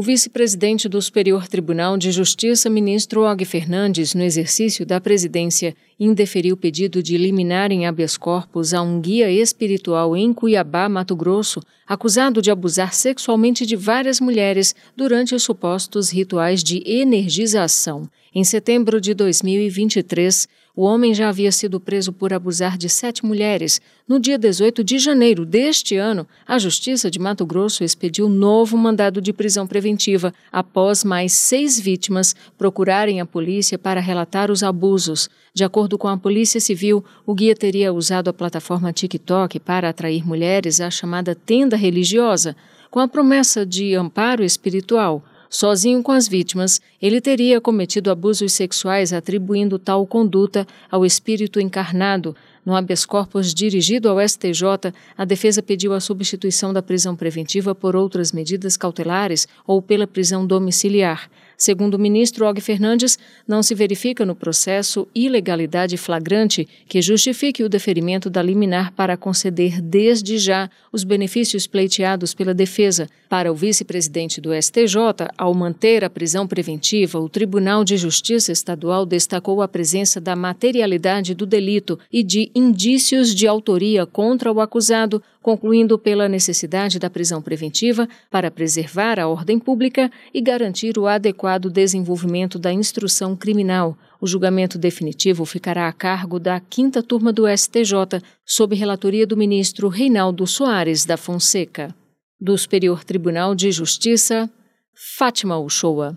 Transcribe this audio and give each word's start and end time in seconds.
O 0.00 0.02
vice-presidente 0.02 0.88
do 0.88 1.02
Superior 1.02 1.46
Tribunal 1.46 1.98
de 1.98 2.10
Justiça, 2.10 2.70
ministro 2.70 3.20
Og 3.20 3.44
Fernandes, 3.44 4.14
no 4.14 4.22
exercício 4.22 4.86
da 4.86 4.98
presidência, 4.98 5.76
indeferiu 6.00 6.54
o 6.54 6.56
pedido 6.56 7.02
de 7.02 7.18
liminar 7.18 7.70
em 7.70 7.86
habeas 7.86 8.16
corpus 8.16 8.72
a 8.72 8.80
um 8.80 8.98
guia 8.98 9.30
espiritual 9.30 10.16
em 10.16 10.32
Cuiabá, 10.32 10.88
Mato 10.88 11.14
Grosso, 11.14 11.60
acusado 11.86 12.40
de 12.40 12.50
abusar 12.50 12.94
sexualmente 12.94 13.66
de 13.66 13.76
várias 13.76 14.18
mulheres 14.18 14.74
durante 14.96 15.34
os 15.34 15.42
supostos 15.42 16.10
rituais 16.10 16.64
de 16.64 16.82
energização. 16.86 18.08
Em 18.34 18.44
setembro 18.44 19.00
de 19.00 19.12
2023, 19.12 20.48
o 20.74 20.84
homem 20.84 21.12
já 21.12 21.28
havia 21.28 21.50
sido 21.50 21.80
preso 21.80 22.12
por 22.12 22.32
abusar 22.32 22.78
de 22.78 22.88
sete 22.88 23.26
mulheres. 23.26 23.80
No 24.06 24.20
dia 24.20 24.38
18 24.38 24.84
de 24.84 24.98
janeiro 24.98 25.44
deste 25.44 25.96
ano, 25.96 26.26
a 26.46 26.58
Justiça 26.58 27.10
de 27.10 27.18
Mato 27.18 27.44
Grosso 27.44 27.82
expediu 27.82 28.28
novo 28.28 28.78
mandado 28.78 29.20
de 29.20 29.32
prisão 29.32 29.66
preventiva 29.66 30.32
após 30.52 31.02
mais 31.02 31.32
seis 31.32 31.78
vítimas 31.78 32.36
procurarem 32.56 33.20
a 33.20 33.26
polícia 33.26 33.76
para 33.76 34.00
relatar 34.00 34.50
os 34.50 34.62
abusos. 34.62 35.28
De 35.52 35.64
acordo 35.90 35.98
com 35.98 36.08
a 36.08 36.16
Polícia 36.16 36.60
Civil, 36.60 37.04
o 37.26 37.34
guia 37.34 37.54
teria 37.54 37.92
usado 37.92 38.28
a 38.28 38.32
plataforma 38.32 38.92
TikTok 38.92 39.58
para 39.58 39.88
atrair 39.88 40.24
mulheres 40.24 40.80
à 40.80 40.88
chamada 40.88 41.34
tenda 41.34 41.76
religiosa, 41.76 42.54
com 42.90 43.00
a 43.00 43.08
promessa 43.08 43.66
de 43.66 43.94
amparo 43.96 44.44
espiritual. 44.44 45.24
Sozinho 45.48 46.00
com 46.00 46.12
as 46.12 46.28
vítimas, 46.28 46.80
ele 47.02 47.20
teria 47.20 47.60
cometido 47.60 48.08
abusos 48.08 48.52
sexuais 48.52 49.12
atribuindo 49.12 49.80
tal 49.80 50.06
conduta 50.06 50.64
ao 50.88 51.04
espírito 51.04 51.58
encarnado. 51.58 52.36
No 52.64 52.76
habeas 52.76 53.04
corpus 53.04 53.52
dirigido 53.52 54.08
ao 54.08 54.20
STJ, 54.20 54.92
a 55.18 55.24
defesa 55.24 55.60
pediu 55.60 55.92
a 55.92 55.98
substituição 55.98 56.72
da 56.72 56.82
prisão 56.82 57.16
preventiva 57.16 57.74
por 57.74 57.96
outras 57.96 58.30
medidas 58.30 58.76
cautelares 58.76 59.48
ou 59.66 59.82
pela 59.82 60.06
prisão 60.06 60.46
domiciliar. 60.46 61.28
Segundo 61.60 61.96
o 61.96 61.98
ministro 61.98 62.46
Og 62.46 62.58
Fernandes, 62.58 63.18
não 63.46 63.62
se 63.62 63.74
verifica 63.74 64.24
no 64.24 64.34
processo 64.34 65.06
ilegalidade 65.14 65.98
flagrante 65.98 66.66
que 66.88 67.02
justifique 67.02 67.62
o 67.62 67.68
deferimento 67.68 68.30
da 68.30 68.40
liminar 68.40 68.94
para 68.94 69.14
conceder 69.14 69.82
desde 69.82 70.38
já 70.38 70.70
os 70.90 71.04
benefícios 71.04 71.66
pleiteados 71.66 72.32
pela 72.32 72.54
defesa. 72.54 73.10
Para 73.28 73.52
o 73.52 73.54
vice-presidente 73.54 74.40
do 74.40 74.54
STJ, 74.54 75.28
ao 75.36 75.52
manter 75.52 76.02
a 76.02 76.08
prisão 76.08 76.48
preventiva, 76.48 77.20
o 77.20 77.28
Tribunal 77.28 77.84
de 77.84 77.98
Justiça 77.98 78.50
Estadual 78.50 79.04
destacou 79.04 79.60
a 79.60 79.68
presença 79.68 80.18
da 80.18 80.34
materialidade 80.34 81.34
do 81.34 81.44
delito 81.44 81.98
e 82.10 82.22
de 82.22 82.50
indícios 82.54 83.34
de 83.34 83.46
autoria 83.46 84.06
contra 84.06 84.50
o 84.50 84.62
acusado, 84.62 85.22
concluindo 85.42 85.98
pela 85.98 86.28
necessidade 86.28 86.98
da 86.98 87.08
prisão 87.08 87.40
preventiva 87.40 88.08
para 88.30 88.50
preservar 88.50 89.18
a 89.18 89.26
ordem 89.26 89.58
pública 89.58 90.10
e 90.32 90.40
garantir 90.40 90.98
o 90.98 91.06
adequado 91.06 91.70
desenvolvimento 91.70 92.58
da 92.58 92.72
instrução 92.72 93.34
criminal. 93.34 93.96
O 94.20 94.26
julgamento 94.26 94.78
definitivo 94.78 95.44
ficará 95.44 95.88
a 95.88 95.92
cargo 95.92 96.38
da 96.38 96.60
quinta 96.60 97.02
turma 97.02 97.32
do 97.32 97.44
STJ, 97.48 98.22
sob 98.44 98.76
relatoria 98.76 99.26
do 99.26 99.36
ministro 99.36 99.88
Reinaldo 99.88 100.46
Soares 100.46 101.04
da 101.04 101.16
Fonseca. 101.16 101.94
Do 102.38 102.56
Superior 102.56 103.02
Tribunal 103.02 103.54
de 103.54 103.72
Justiça, 103.72 104.50
Fátima 104.94 105.58
Uchoa. 105.58 106.16